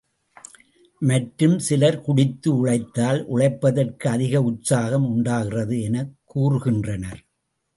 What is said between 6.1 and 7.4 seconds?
கூறுகின்றனர்.